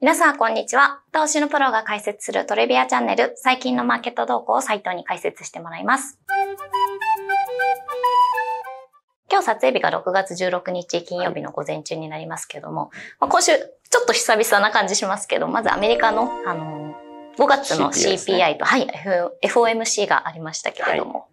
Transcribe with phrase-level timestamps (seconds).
[0.00, 1.00] 皆さん、こんにちは。
[1.10, 6.20] 投資のプロが解説するトレビアチャンネル、最近のマーケット動向をサイトに解説してもらいます。
[9.28, 16.94] 今日撮影日が6月16日金曜日の午前中になりますけども、まあ今週ちょっと久々な感じしますけど、まずアメリカの、あの
[17.36, 18.86] 5月の CPI ですねはい、
[19.42, 21.26] FOMC がありましたけれども。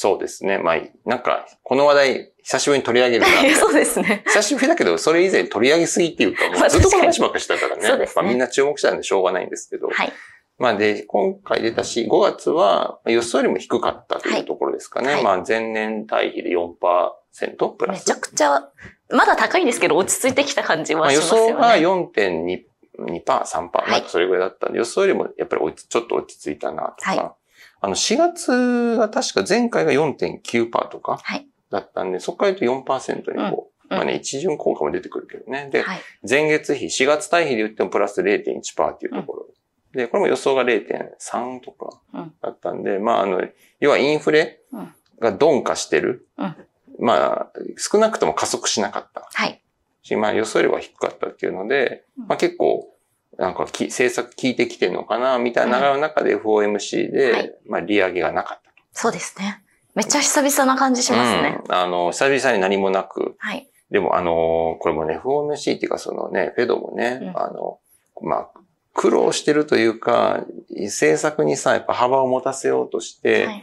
[0.00, 0.56] そうですね。
[0.56, 3.28] まあ、なんか、この話題、久しぶりに取り上げるな。
[3.54, 4.22] そうですね。
[4.28, 7.86] 久しぶりだけど、それ以前取り上げすぎっていうか、も まあうずっとこの話ばっかりしたからね。
[7.86, 9.88] そうですねまあみんな注目したんでしょうがないんですけど。
[9.88, 10.12] はい。
[10.56, 15.12] まあで、今回出たし、5月は予想よりも低かったというところですかね。
[15.12, 17.98] はいまあ前年対比で4%プラス。
[17.98, 18.70] めちゃくちゃ、
[19.10, 21.52] まだ高いですけど、落ち着いてきた感じまあ予はしますよね。
[21.52, 22.62] 想が4.2%、
[23.00, 27.36] 2%、3%、はいなんかそれぐらいだったんで、予想よりもやっぱりちょっと落ち着いたなとか。
[27.80, 31.46] はいあの、4月が確か前回が4.9%とかはい。
[31.70, 35.68] だったんで、そこから言うと4%にこう、うんまあね、一巡効果も出てくるけどね。
[35.72, 36.00] で、はい。
[36.28, 39.46] 前月比、4月対比で言ってもプラス0.1%っていうところ。
[39.92, 43.42] で、これも予想が0.3とかうんだったんで、まああの、
[43.80, 46.28] 要はインフレうんが鈍化してる。
[46.38, 46.56] うん
[47.02, 49.62] まあ、少なくとも加速しなかったはい。
[50.02, 52.94] し、まあ予想よりは低かったっていうので、うんまあ結構、
[53.40, 58.76] なんかき政策効いてきてるのかな、みたいな流れの中で FOMC で、はいまあ利上げがなかったと。
[58.92, 59.64] そうですね。
[59.94, 61.58] めっちゃ久々な感じしますね。
[61.66, 61.74] うん。
[61.74, 63.68] あの、久々に何もなく、はい。
[63.90, 67.78] でも、あの、これもね、FOMC っていうか、そのね、フェドもね、うんあの、
[68.22, 68.50] まあ、
[68.92, 73.62] 苦労してるというか、政策にさ、やっぱ幅を持たせようとしては、い。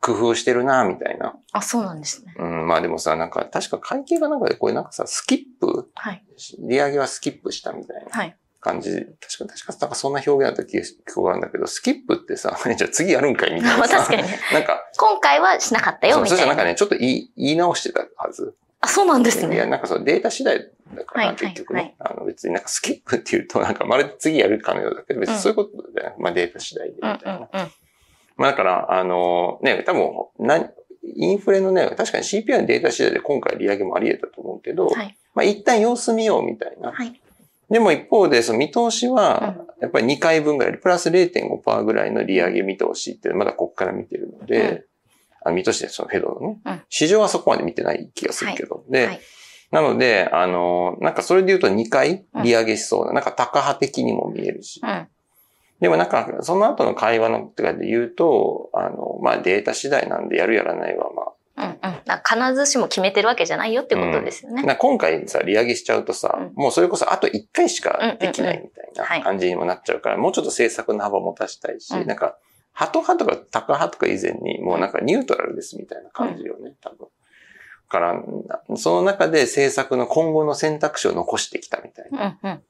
[0.00, 1.36] 工夫してるな、みたいな。
[1.52, 2.34] あ、そうなんですね。
[2.36, 6.24] うん、まあでもさ、なんか、確か会計がなんかで、これなんかさ、スキップはい。
[6.58, 8.36] 利上げはスキップしたみたいなはい。
[8.62, 8.90] 感じ。
[8.90, 14.38] 確か、確か、なんかそんな表現だった気があるんだけど、スキップってさ、 じゃあ次やるんかいみたい まな確かにね。
[14.52, 16.36] なんか、今回はしなかったよ、みたいな。
[16.36, 18.54] そしたらなんかね、ちょっと言い、言い直してたはず。
[18.80, 19.66] あ、そうなんですいや、ね。
[19.66, 20.58] なんかそのデータ次第
[20.94, 26.14] だから結局ね、はいあの別になんかスキップっていうと、なんかまるで次やるかのようだけど、別にそういうことじゃない。
[26.18, 27.48] まあデータ次第でみうんたいな。
[28.36, 30.70] まあだから、あのね、多分、な
[31.04, 35.16] インフレのね、確かに CPI のデータ次第で今回利上げもあり得たと思うけど、はい。
[35.34, 36.90] まあ一旦様子見ようみたいな。
[36.90, 37.21] はい。
[37.72, 44.84] でも一方で、その見通しは、やっぱり2回分ぐらい、プラス0.5%ぐらいの利上げ見通しってまだここから見てるので、うん。
[45.44, 46.82] あ見通しでそのフェドのね、うん。
[46.90, 49.20] 市場はそこまで見てない気がするけど、で、はい。
[49.70, 55.08] なので、あの、なんかそれで言うと2回利上げしそうな、なんか高派的にも見えるし、うん。
[55.80, 61.74] でもなんかその後の会話のとかで言うと、あの、まあデータ次第なんでやるやらないはまあ、うんうん。
[61.74, 64.62] 必ずしも決めてるわけじゃないよってことですよね。
[64.62, 72.36] な今回さ、利上げしちゃうとさ、うんもうそれこそあと1回しかできないみたいない感じにもなっちゃうから、もうちょっと政策の幅を持たしたいし、うんなんか、
[72.72, 76.98] ハト派とかタカ派とか以前に、もうなんかニュートラルですみたいな感じよね、多分。
[76.98, 77.08] だ
[77.88, 82.60] から、その中で政策の今後の選択肢を残してきたみたいな。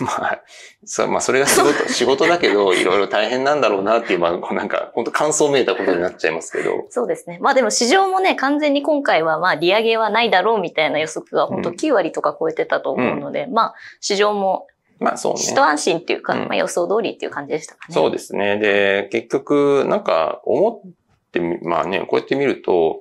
[0.00, 0.12] うんうん。
[0.12, 0.42] まあ、
[0.84, 6.86] そまあ、それが仕事、仕事だけど、いろいろ大変なんだろうなっていう、まあ、なんか、本当感想めいたことになっちゃいますけど。
[6.90, 7.38] そうですね。
[7.40, 14.66] まあでも市場もね、完全に今回はまあ利上げはないだろうみたいな予測が本当うん9割とか超えてたと思うので、まあ市場も
[15.02, 15.40] まあ、そうね。
[15.40, 17.94] 一安心っていうか、うんまあ予想通りっていう感じでしたかね。
[17.94, 18.58] そうですね。
[18.58, 20.92] で、結局、なんか、思っ
[21.32, 23.00] てみ、まあね、こうやって見ると、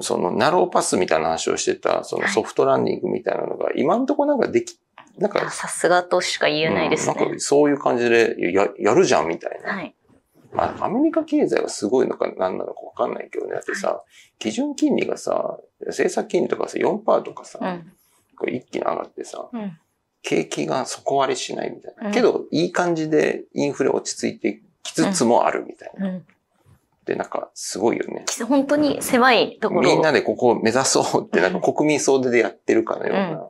[0.00, 4.78] その、ナローパスみたいな話をしてた、そのはいソフトランディングみたいなのが、今んとこなんかでき、
[5.18, 7.14] なんか、あさすがとしか言えないですね。
[7.16, 9.74] うんなんかそういう感じでや、やるじゃんみたいな。
[9.74, 9.94] はい。
[10.52, 13.54] まあ、アメリカ経済がすごいのか何なのかわかんないけどね。
[13.54, 14.02] だってさ、
[14.38, 17.92] 基準金利がさ、政策金利とかさ、4%とかさ、うん。
[18.36, 19.78] これ一気に上がってさ、うん。
[20.22, 22.08] 景気が底割れしないみたいな。
[22.08, 26.08] うんけど、いい感じでインフレ落ち着いてきつつもあるみたいな。
[26.08, 26.26] うん。
[27.04, 28.24] で、なんか、すごいよね。
[28.46, 29.82] 本当に狭いところを。
[29.82, 33.48] みんなでここを目指そうって、なんか国民総出でやってるかのような。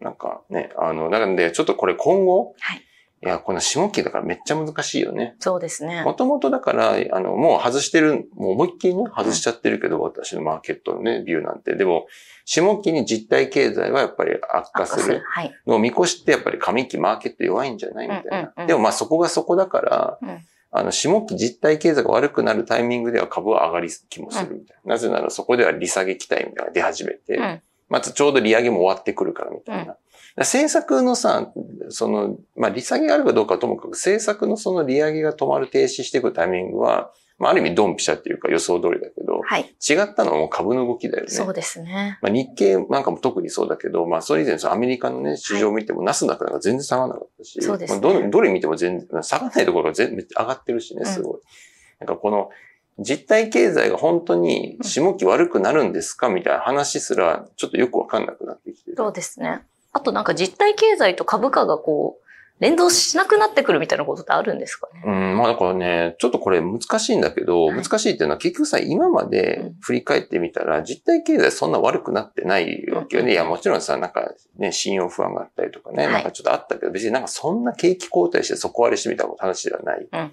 [0.00, 2.82] なんかね、あの、なので、ちょっとこれ今後、はい。
[3.22, 5.36] いや、この下期だからめっちゃ難しいよね。
[5.38, 6.12] そうですねも。
[6.12, 11.74] ともとだから、あの、もう外してる、もう思いっきりね、外しちゃってるけど、私のマーケットのね、ビューなんて。
[11.74, 12.06] でも、
[12.44, 15.54] 下期に実体経済はやっぱり悪化するはい。
[15.66, 18.38] のを見越して、やっぱり上期マーケット弱いんじゃないみたいな。
[18.38, 24.94] うんうんうんでもまあそこがそこだから、うんあの、下期実体経済が悪くなるタイミングでは株は上がり気もするみたいな。
[24.94, 29.96] なぜならそこでは利下げ期待みたいなのが出始めて、うんまたちょうど利上げも終わってくるからみたいな。
[30.38, 31.50] 政策のさ、
[31.88, 39.62] その、まあ利下げがあるかどうかはともかく、政策のその利上げが止まる停止していくタイミングは、まあある意味ドンピシャっていうか予想通りだけど、はい。
[39.62, 41.30] 違ったのはもう株の動きだよね。
[41.30, 42.18] そうですね。
[42.22, 51.40] まあ、日経なんかも特にそうだけど、まあ、それ以前アメリカのね、市場を見ても、ナスダックなんか全然下がらなかったし、そうですねまあ、どれどれ見ても全然、下がらないところが全めっちゃ上がってるしね、すごい。
[52.00, 52.50] なんかこの、
[52.98, 56.28] 実体経済が本当に下期悪くなるんですか？
[56.28, 58.96] みたいな話すら、ちょっとよくわかんなくなってきてる。
[58.96, 59.60] そうですね。
[59.92, 62.26] あとなんか実体経済と株価がこう、
[62.58, 65.02] 連動しなくなってくるみたいなことってあるんですかね？
[65.04, 67.76] うん、まあだからね、ちょっとこれ難しいんだけど、はい。
[67.76, 73.28] 難しいっていうのは結局さ、今まで振り返ってみたら、実体経済そんな悪くなってないわけよね。
[73.28, 73.34] うん。
[73.34, 76.12] いや、もちろんさ、なんかね、信用不安があったりとかね、はい。
[76.14, 80.08] なんかちょっとあったけど、別になんかそんな景気後退して底割れしてみたいな話ではない。
[80.10, 80.32] うん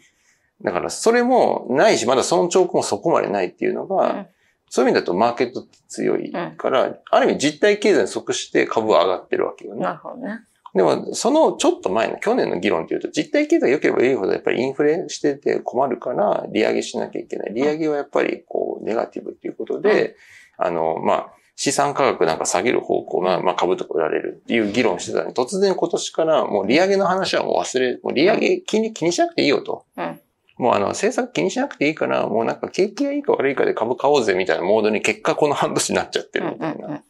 [0.61, 4.27] だからそれもないし、まだその兆候もそこまでないっていうのが、うん
[4.73, 9.81] そういう意味だとマーケットって強いから、ある意味実体経済に即して株は上がってるわけよね。
[9.81, 10.39] なるほどね。
[10.73, 17.53] でも、そのちょっと前の去年の議論っていうと、実体経済が良ければ良いほどやっぱりインフレしてて困るから、利上げしなきゃいけない。
[17.53, 20.15] 利上げはやっぱりこう、ネガティブっていうことで、
[20.57, 29.85] あの、まあ、資産価格なんか下げる方向が、まあ、株とか売られるっていう議論してたのに、突然今年からもう利上げの話はもう忘れ、もう利上げ気に気にしなくていいよと。
[29.97, 30.19] うん
[30.57, 36.95] もうあの、政策気にしなくていいから、もうなんか景気がいいか悪いかで株買おうぜみたいなモードに結果この半年になっちゃってるみたいな。
[36.95, 37.03] っ。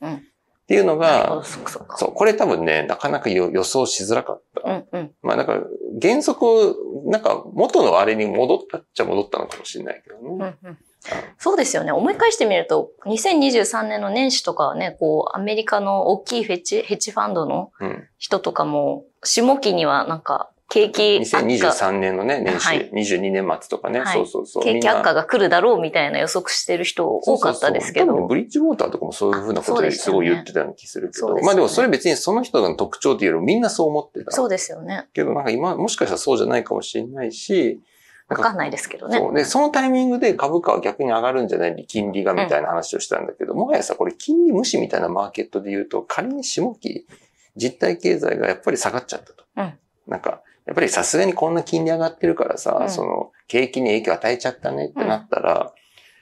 [0.65, 1.43] ていうのが、
[1.97, 4.83] そう、これ多分ね、なかなか予予想しづらかった。
[5.21, 5.59] まあなんか、
[6.01, 6.45] 原則、
[7.05, 10.55] なんか元のあれに戻ったっちゃ戻ったのかもしれないけどうんね。
[10.63, 10.77] うん
[11.37, 11.91] そうですよね。
[11.91, 18.07] 思い返してみると、2023年の年始とかはね、こう、アメリカの大きいフェチ、ヘッジファンドのうん。
[18.17, 24.63] 人とかも、下期にはなんか、景気悪化、2023年のね、年始、はい22年末とかね、はいそうそうそう。
[24.63, 28.07] 景気悪化がが来るだろうみたいな予測してる人多かったですけど。
[28.07, 34.31] 多分ねブリッジウォーターとかもそういうふうなことそうですすごい言ってたような気するけど、ねまあでもそれ別にその人の特徴というよりみんなそう思ってた。
[34.31, 35.07] そうですよね。
[35.13, 37.79] けどなんか今、もしかしたらそうじゃないかもしれないし、
[38.29, 39.19] わかんないですけどね。
[39.19, 39.33] そう。
[39.35, 47.05] で、そのタイミングで株価は逆に上がるんじゃない金利がみたいな話をしたんだけど、もはやさ、これ金利無視みたいなマーケットで言うと、仮に下期、
[47.55, 49.43] 実体経済がやっぱり下がっちゃったと。
[49.57, 49.73] うん
[50.07, 55.73] なんか、やっぱりさすがにこんな金利上がってるからさ、うんその、景気に影響与えちゃったねってなったら、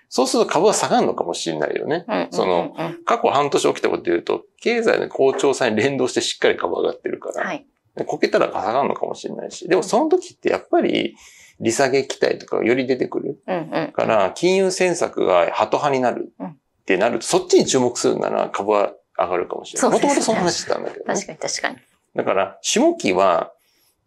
[0.10, 2.06] そうすると株は下がるのかもしれないよね。
[2.08, 7.66] うんうんうんうんその、過去半年起きたことで言うと、経済の好調さに連動してしっかり株上がってるから、はい。
[7.96, 11.16] でこけたら下がるのかもしれないし、でもその時ってやっぱり、
[11.60, 13.42] 利下げ期待とかがより出てくる。
[13.48, 13.92] うんうん。
[13.92, 19.92] から、金融政策がハト派になるうんってなると、そっちに注目するなら株は上がるかもしれない。
[19.92, 21.28] そうですねもともとその話してたんだけど、ね確。
[21.28, 21.78] かに確かに。
[22.16, 23.52] だから、下期は、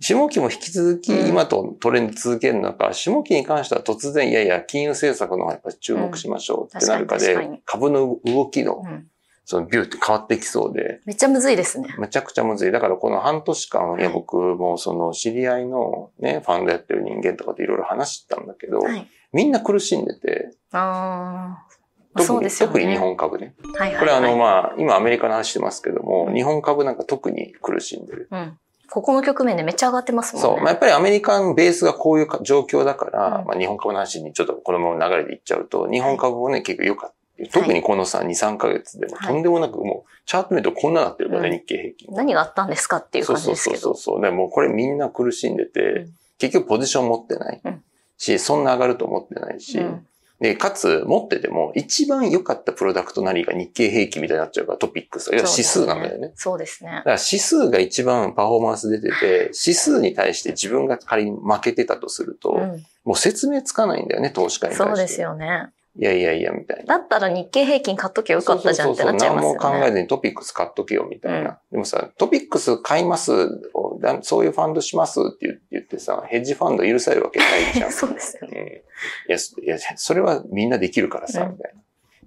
[0.01, 9.07] 下期も引き続きうん今とトレンド続けるのか、下期に関しては突然、いやいや、金融政策の方がやっぱり注目しましょうってなるかでうん確か株の動きの、うん
[9.47, 11.95] そのビューって変わってきそうで、めっちゃむずいですね。
[11.99, 12.73] めちゃくちゃむずい。
[12.73, 19.07] だからこの半年間、いやはい僕もその知り合いのね、ファンドやってる人間とかといろいろ話してたんだけど、はい。
[19.35, 21.75] みんな苦しんでて、ああ。
[22.17, 22.51] 特にね。
[22.51, 22.97] 特に日。
[22.97, 23.53] 本株で。
[23.77, 23.99] はいはい、はい。
[23.99, 28.29] これあの、まあ、今アメリカの話してますけども、うん日本株なんか特に苦しんでる。
[28.31, 28.59] うん。
[28.95, 30.49] ここの局面でめっちゃ上がってますもんね。
[30.49, 30.57] そう。
[30.59, 37.15] まあ、やっぱりアメリカのベースがこういうか状況だから、うんまあ、日本株の話にちょっとこのまま流れでいっちゃうと、日本株もね、結構良かった。
[37.53, 42.09] 特にこのさ、2、3ヶ月でもはいとんでもなくもう、チャート見るとこんななってるからね、うん日経平均。
[42.15, 43.81] 何があったんですかっていう感じですけど。
[43.81, 44.23] そうそうそうそう。
[44.23, 47.61] でもうこれみんな苦しんでて、うん結局ポジション持ってない。
[47.65, 47.83] うん
[48.17, 50.07] し、そんな上がると思ってないし、うん
[50.41, 55.31] で、かつ持ってても一番良かったプロダクトなりが日経平均みたいになっちゃうからトピックス。
[55.33, 56.33] いや指数なんだよね。
[56.35, 57.03] そうですねだ。
[57.03, 64.97] から指数が一番パフォーマンス出てて、指数に対して自分が仮に負けてたとすると、うんもう説明つかないんだよね、投資家に対して。
[64.97, 65.21] そうです。
[65.21, 65.69] よね。
[65.97, 66.99] いやいやいや、みたいな。
[66.99, 69.59] だったら日経平均買っときゃよかったじゃんってなっちゃいますよね。
[69.61, 71.51] 何も考えずにトピックス買っとけよ、みたいな。
[71.51, 73.33] うんでもさ、トピックス買います、
[73.75, 77.91] おだそういうファンドしますって言ってさ、ヘッジファンド許されるわけないじゃん。
[77.93, 78.59] そうですよね。
[78.59, 78.83] うんい
[79.29, 81.81] や、そいや、それはみんなできるからさ、うんみたいな。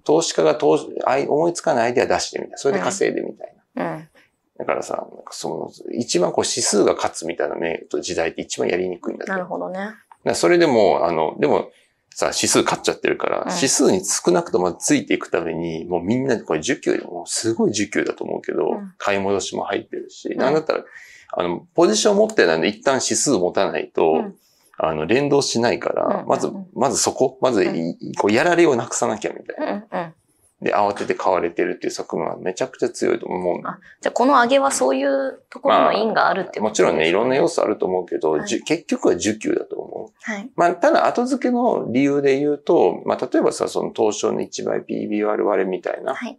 [0.04, 2.58] 投資家が投資あい思いつかないアイデア出してみたいな。
[2.58, 3.96] それで稼いでみたいな。
[3.96, 4.08] うん。
[4.58, 9.42] だからさ、なんかその、一番こう指数が勝つみたいなね、時代って一番やりにくいんだけなど。
[9.44, 9.90] るほどね。
[10.34, 11.70] それでも、あの、でも、
[12.10, 13.54] さ、指数勝っちゃってるから、うん。
[13.54, 18.92] 指数に少なくともついていくために、もうみんなでこれ需給でもうすごい需給だと思うけど、うん。
[18.98, 20.38] 買い戻しも入ってるし、ん。
[20.38, 20.84] なんだったら、
[21.32, 24.34] あの、ポジション持ってないので一旦指数持たないと、うん。
[24.80, 26.28] あの、連動しないから、うん。
[26.28, 26.56] まずうん。
[26.56, 30.14] うん、まずそこ、まずい、こう、やられをなくさなきゃみたいうな。
[30.62, 37.58] で、慌てて買われてるっていう側面はめちゃくちゃ強いと思うあ、じゃあこの上げはそういうところの因があるってこともちろんね、いろんな要素。
[37.58, 40.30] 素あると思うけど、はい結局は需給だと思う。
[40.30, 40.50] はい。
[40.56, 46.38] まあ、ただ後付けの理由で言うと、まあ、例えばさ、その東証の1倍 PBR 割れみたいな、はい。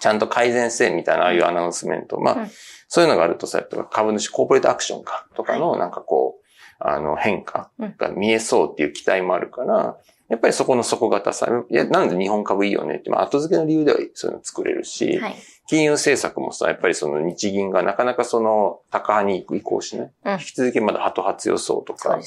[0.00, 2.20] ちゃんと改善せんみたいな、ああいうアナウンスメント。
[2.20, 2.50] まあ、うん
[2.90, 6.44] そういうのがあるとさ、株主コーポレートアクションか、とかの、なんかこう、
[6.80, 9.98] あの、変化が見えそうっていう期待もあるから、
[10.28, 12.96] やっぱりそこの底堅さ、いや、なんで日本株いいよね？
[12.96, 15.36] って、まあ、後付けの理由ではそういうの作れるし、はい。
[15.68, 20.10] 金融政策もさ、やっぱりその日銀がなかなかその高派に移行しない？
[20.24, 22.22] うん引き続きまだハト派強そうとかね。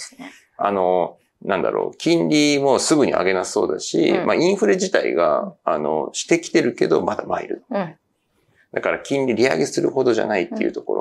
[0.58, 7.77] あの、なんだろう、金利もすぐに上げなそうだし、うんまあインフレ自体が、あの、してきてるけど、まだマイルド。
[7.77, 7.96] うん。
[8.74, 11.00] だから金利利上げするほどじゃないっていうところ。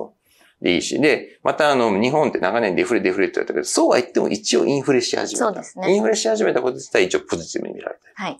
[0.60, 1.00] でいいし。
[1.00, 5.46] で、またあの、日本って長年デフレデフレって言われたけど、そうは言っても一応インフレし始めた。
[5.46, 8.22] そうですねインフレし始めたこと自体一応ポジティブに見られた。
[8.22, 8.32] はい。
[8.32, 8.36] っ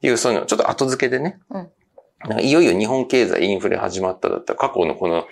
[0.00, 1.38] ていう、そういうの、ちょっと後付けでね。
[1.50, 1.68] うん
[2.28, 5.26] なんかいよいよ日本経済インフレ始まっただったら、過去のこの、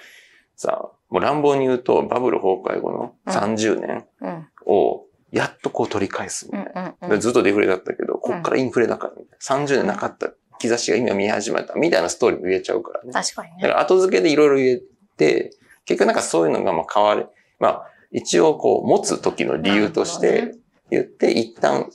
[0.57, 4.49] さ、もう乱暴に言うと、バブル崩壊後の30年うん。
[4.67, 6.83] を、やっとこう取り返すみたいな。
[6.83, 7.21] うんうんうん。
[7.21, 9.65] ずっとデフレだったけど、こっからインフレだからみたいな。
[9.65, 13.13] 30年なかった兆しが今見え始めたみたいなストーリーも言えちゃうからね。
[13.13, 13.63] 確かにね。
[13.63, 14.81] だから後付けでいろいろ言え
[15.17, 15.51] て、
[15.85, 17.29] 結局なんかそういうのがまあ変わる。
[17.59, 20.55] まあ、一応こう持つ時の理由として
[20.91, 21.91] 言って、一旦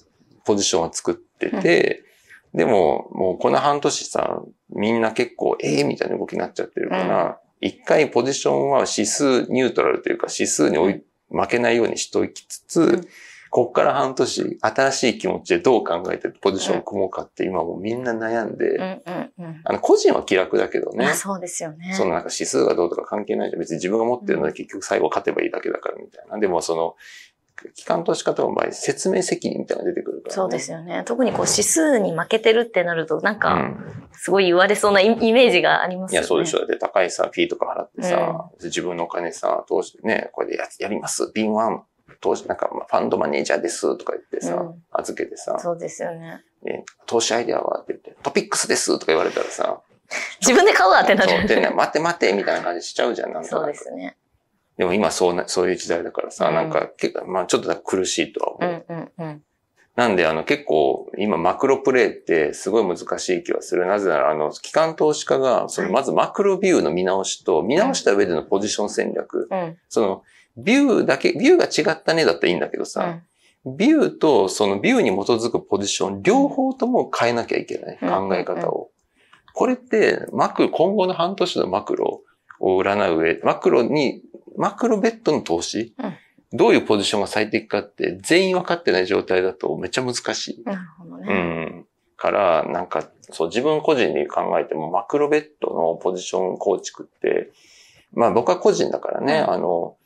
[0.46, 2.04] ポジションを作ってて、
[2.54, 13.08] でももうこの半年さ、みんな結構ええみたいな動きになっちゃってるから、一回ポジションは指数ニュートラルというか指数に追い負けないようにしときつつ、うん
[13.55, 19.62] こっから半年、新しい気持ちでどう考えてポジションを組もうかって今もうみんな悩んで、うんうんうん。
[19.63, 21.13] あの、個人は気楽だけどねまあ。
[21.13, 21.93] そうですよね。
[21.93, 23.62] そのなんか指数がどうとか関係ないじゃん。
[23.62, 26.38] 別に自分が持ってるので結局最後勝てばいいだけだからみたいな。
[26.38, 26.95] でもその、
[27.75, 30.35] 機関投資家との場合、説明責任みたいなのが出てくるから、ね。
[30.35, 31.03] そうですよね。
[31.05, 34.09] 特にこう指数に負けてるってなると、なんうか、ん。
[34.12, 36.24] すごい言われそうなイイメージがありますよね。
[36.24, 36.67] いや、そうでしょ。
[36.67, 41.31] で、高いさ、フィーとか払ってさ、自分のお金さ、投資ね、これでややります。
[41.33, 41.83] 敏腕
[42.21, 46.43] 投資、なんか、まあファンドマネージャーですとか言ってさ、うん預けてさ、そうですよね。
[46.63, 49.81] ね投資アイデアはって言って、トピックスですとか言われたらさ、
[50.41, 51.75] 自分で買うわってなそう、でね、る。
[51.75, 53.50] 待て待てみたいな感じしちゃうじゃん、なんか。
[53.50, 54.17] そうですね。
[54.77, 58.85] でも今そうな、そういう時代だからさ、うんなんか、結構、まあちょっと苦しいとは思う。
[58.88, 59.43] うんうんうん。
[59.95, 63.85] なんで、あの、結構、今、マクロプレイってすごい難しい気はする。
[63.85, 69.47] なぜなら、あの、機関投資家が、その、はいまずマクロビューの見直しと、見直した上でのポジション戦略。
[69.50, 69.77] うん。
[69.88, 70.24] その、
[70.57, 73.24] ビューだけ、ビューが違ったねだったらいいんだけどうさ、ん。
[73.77, 78.00] ビューとそのビューに基づくポジション、両方とも変えなきゃいけない。
[78.01, 78.89] うん考え方を。
[79.53, 82.21] これって、マクロ、今後の半年のマクロ
[82.59, 84.21] を占う上、マクロに、
[84.57, 86.13] マクロベッドの投資、うん
[86.53, 90.63] どういうポジションが最適かって全員分かってない状態だとめっちゃ難しい。
[90.63, 91.33] なるほどうね。
[91.33, 91.85] ん。
[92.15, 97.51] から、なんか、そう、自分個人で考えても、マクロベッドのポジション構築って、
[98.13, 99.97] まあ僕は個人だからね、うんあの、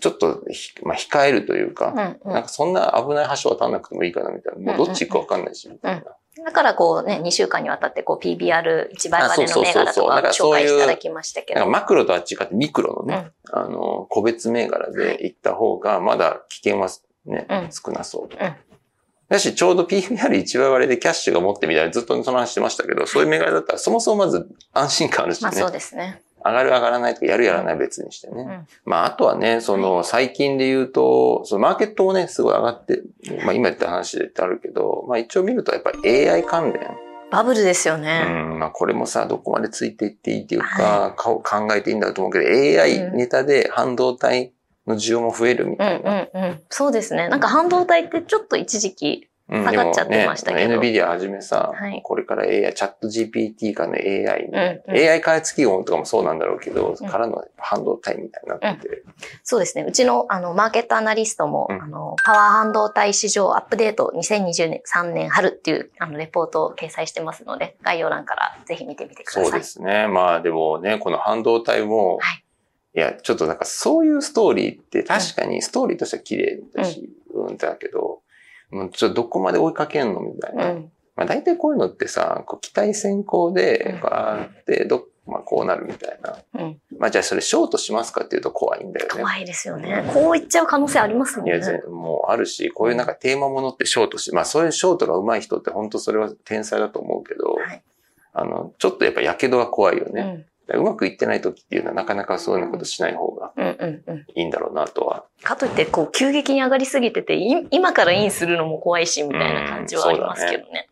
[0.00, 4.74] ちょっとひ、まあ控えるというか、うんうなんかそんな危ない橋渡らなくてもいいかなみたいな。
[4.74, 6.00] もうどっち行くかわかんないし、みたいな。
[6.00, 6.44] ん。
[6.44, 11.60] だからこうね、2週間にわたってこう PBR1 倍までの銘柄とか紹介していただきましたけど。
[11.60, 16.88] なんかマクロとは違ってミクロのね、あの、個別銘柄で行った方が、まだ危険は
[17.26, 18.36] ね、うん少なそうと。
[18.40, 18.54] うん
[19.30, 25.42] だし、ちょうど PBR1 倍割れでキャッシュが持ってみたいなずっとその話してましたけど、そういう銘柄だったらそもそもまず安心感あるしね。
[25.44, 26.20] まあそうですね。
[26.44, 28.42] 上がる上がらないとかやるやらない別にしてね。
[28.42, 33.02] うんまああとはね、その最近で言うと、そのマーケットもね、すごい上がって、
[33.44, 36.82] まあ今言った話でってあるけど、まあ一応見るとやっぱり AI 関連。
[37.30, 38.24] バブルですようね。
[38.24, 44.52] ん、まあこれもさ、どこまでついていっていいっていうか、はか考えていいんだと思うけど、AI ネタで半導体
[44.86, 46.28] の需要も増えるみうんたいな。
[46.34, 46.60] うんうん。
[46.70, 47.28] そうですね。
[47.28, 50.68] なんか半導体ってちょっと一時期、うん下がっちゃってましたけど。
[50.68, 52.00] でもね、NVIDIA はじめさ、はい。
[52.02, 55.10] これから AI、チャット GPT からの AI うんうん。
[55.10, 57.08] AI 開発企業とかもそうなんだろうけど、うん。
[57.08, 59.02] からの半導体みたいになってて。
[59.42, 59.84] そうですね。
[59.84, 61.82] うちの、あの、マーケットアナリストも、うん。
[61.82, 69.44] あの、パワー半導体市場アップデート2023年春っていう、あの、レポートを掲載してますので、概要欄からぜひ見てみてください。
[69.44, 70.06] そうですね。
[70.06, 72.44] まあでもね、この半導体も、はい。
[72.92, 78.09] いや、ちょっとなんかそういうストーリーって確かにストーリーとしては綺麗だし、うん、だけど、
[78.70, 80.70] もうちょっとどこまで追いかけんのみたいな。
[80.72, 80.92] うん。
[81.16, 86.38] まあ大体こういうのってさ、こう期待先行でう、んバーって、ど、まあこうなるみたいな。
[86.54, 86.78] うん。
[86.98, 89.12] まあじゃあそれショートしますかっていうと怖いんだよね。
[89.12, 90.10] 怖いですよね。
[90.12, 91.52] こう言っちゃう可能性ありますもんね。
[91.52, 97.82] いや、ぜもうあるし、こういうなんかテーマものってショートし、まあそういうショートが上手い人って本当それは天才だと思うけど、はい
[98.32, 100.46] あの、ちょっとやっぱ火傷が怖いよね。
[100.74, 100.80] うん。
[100.80, 104.18] うまくいってない時っていうのはなかなかそういうことしない方がうんうんうん。
[104.34, 105.24] いいんだろうなとは。
[105.42, 110.88] かといって、こう、急激に上がりすぎてて、い今からインするのも怖いし、みたいな感じはありますけどね。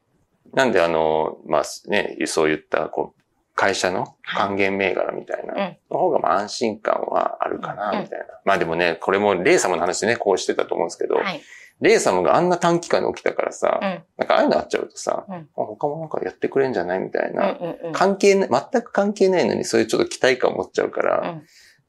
[0.52, 3.22] なんであの、まあね、そういったこう、
[3.58, 8.26] 会社の還元銘柄みたいなうんの方がまあ安心感はあるかな、うんみたいな。
[8.44, 11.42] まあでもね、これもレイサムの話でね、こうしてたと思うんですけど、はい。
[11.80, 14.02] レイサムがあんな短期間で起きたからさ、うん。
[14.16, 17.92] なんかああいうのあっちゃうとさ、うんあ他もなんかやってくれんじゃないみたいうんな、うんうん。
[17.92, 21.42] 関係ない、全く関係ないのにそういうちょっと期待感を持っちゃうから、うん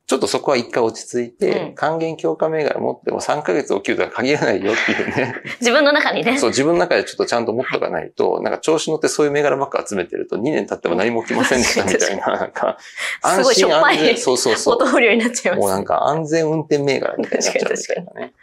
[0.09, 5.35] ちょっとそこは一回落ち着いて、うん還元強化銘柄持っても3ヶ月起きるとは限らないよっていうね。
[5.61, 6.39] 自分の中にね。
[6.39, 12.79] そう、自分の中でちょっとちゃんと持っとかないと、なんか調子乗ってそういう銘柄ばっか集めてると2年経っても何も起きませんでしたみたいな、なんか、
[13.35, 14.77] すごいしょっぱい安全、そうそうそう。
[14.79, 15.61] ポートフォリオになっちゃいます。
[15.61, 18.33] もうなんか安全運転銘柄みたいになっちゃうみたいなね、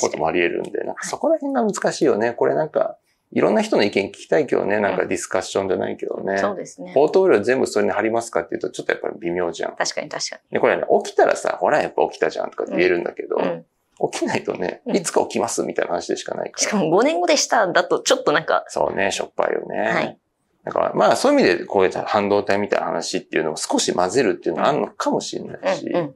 [0.00, 0.08] こ。
[0.08, 2.32] ともあり得るんで、なんかそこら辺が難しいよね。
[2.32, 2.96] これなんか、
[3.32, 6.38] いろんな人の意見聞きたいけどね、なんかディスカッションじゃないけどね。
[6.38, 6.92] そうですね。
[6.94, 9.76] ポートフォリオ全部それに貼りますかっていうと、ちょっとやっぱり微妙じゃん。
[9.76, 13.42] 確かに確かで、これね、起きたらさ、ほら、やっぱ起きたじゃんとか言えるんだけど、に。
[13.42, 13.66] うん。
[14.12, 16.62] 起きないとね、うんいつか起きますみたいな話でしかないから。
[16.62, 19.78] しかも5年後でしただとちょっとなんか、そうね、しょっぱいよね。
[19.90, 20.18] はい
[20.64, 26.14] だから、まあそういう意味で、こういう半導体みたいな話っていうのを少し混ぜるっていうのはあるのかもしれないし、うんうん。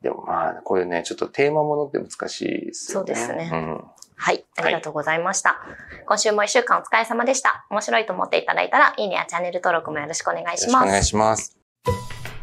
[0.00, 3.14] でもまあ、こういうね、ちょっとテーマものって難しいですよね。
[3.16, 3.84] そうですねうん。
[4.16, 4.44] はい。
[4.56, 5.60] ありがとうございました。
[6.06, 7.66] 今週も一週間お疲れ様でした。
[7.70, 11.04] 面白いと思っていただいたら、いいねやチャンネル登録もよろしくお願いしますよろしくお願い。
[11.04, 12.33] します。